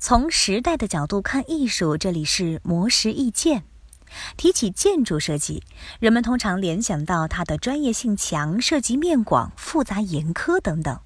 [0.00, 3.64] 从时代的角度看艺术，这里是魔石意见。
[4.36, 5.64] 提起建筑设计，
[5.98, 11.00] 人们通常联想到它的专业性强、涉及面广、复杂严苛等等。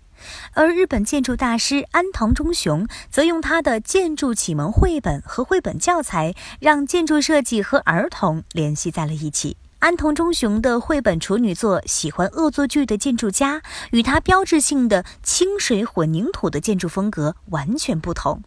[0.53, 9.57] 而日本建筑大师安藤忠雄则用他的建筑启蒙绘本和绘本教材，让建筑设计和儿童联系在了一起。
[9.79, 18.43] 安藤忠雄的绘本处女作《喜欢恶作剧的建筑家》，与他标志性的清水混凝土的建筑风格完全不同。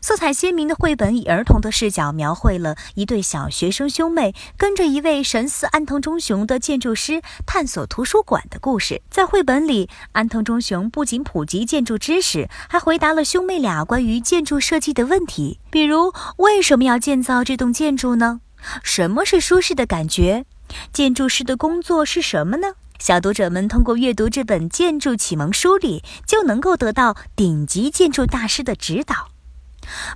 [0.00, 9.02] 色彩鲜明的绘本以儿童的视角描绘了一对小学生兄妹跟着一位神似安藤忠雄的建筑师探索图书馆的故事。
[9.10, 18.40] 在绘本里，安藤忠雄不仅普及建筑知识，还回答了兄妹俩关于建筑设计的问题，比如为什么要建造这栋建筑呢？
[18.82, 20.44] 什么是舒适的感觉？
[20.92, 22.74] 建筑师的工作是什么呢？
[22.98, 29.28] 小读者们通过阅读这本建筑启蒙书里，就能够得到顶级建筑大师的指导。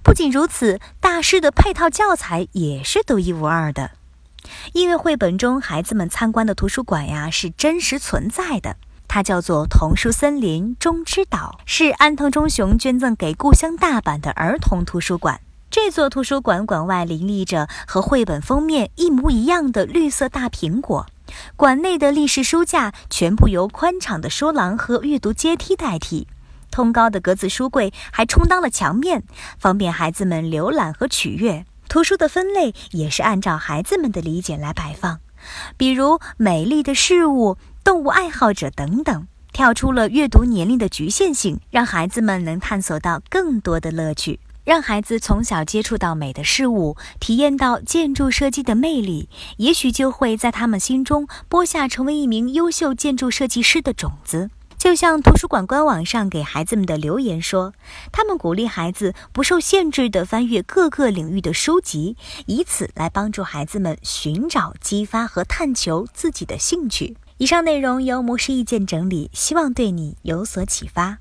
[0.02, 3.92] 不仅如此，大师的配套教材也是独一无二的。
[4.72, 15.40] 因为绘本中孩子们参观的图书馆呀是真实存在的，它叫做童书森林中之岛，是安藤忠雄捐赠给故乡大阪的儿童图书馆。
[15.70, 21.06] 这座图书馆馆外林立着和绘本封面一模一样的绿色大苹果，
[21.54, 26.26] 馆内的立式书架全部由宽敞的书廊和阅读阶梯代替。
[26.70, 29.24] 通高的格子书柜还充当了墙面，
[29.58, 31.64] 方便孩子们浏览和取阅。
[31.88, 35.18] 图书的分类也是按照孩子们的理解来摆放，
[35.76, 44.38] 比如美丽的事物、动物爱好者等等，跳出了阅读年龄的局限性，让孩子们能探索到更多的乐趣。
[44.62, 54.50] 让孩子从小接触到美的事物，体验到建筑设计的魅力，也许就会在他们心中播下成为一名优秀建筑设计师的种子。
[54.80, 57.74] 就像图书馆官网上给孩子们的留言说，
[58.10, 67.18] 他们鼓励孩子不受限制地翻阅各个领域的书籍，以此来帮助孩子们寻找、激发和探求自己的兴趣。
[67.36, 71.18] 以上内容由模式意见整理，希望对你有所启发。